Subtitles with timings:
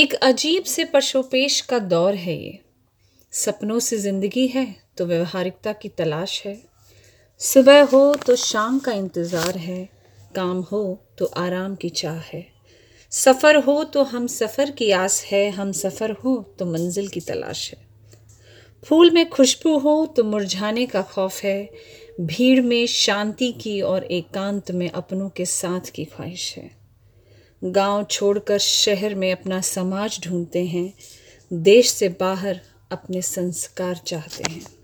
[0.00, 2.58] एक अजीब से पशोपेश का दौर है ये।
[3.32, 4.64] सपनों से ज़िंदगी है
[4.96, 6.56] तो व्यवहारिकता की तलाश है।
[7.40, 9.88] सुबह हो तो शाम का इंतज़ार है,
[10.34, 10.82] काम हो
[11.18, 12.46] तो आराम की चाह है।
[13.12, 17.70] सफ़र हो तो हम सफ़र की आस है, हम सफ़र हो तो मंजिल की तलाश
[17.70, 17.86] है।
[18.82, 21.70] फूल में खुशबू हो तो मुरझाने का खौफ है,
[22.20, 26.79] भीड़ में शांति की और एकांत में अपनों के साथ की ख्वाहिश है।
[27.62, 30.92] गाँव छोड़कर शहर में अपना समाज ढूंढते हैं,
[31.52, 34.79] देश से बाहर अपने संस्कार चाहते हैं।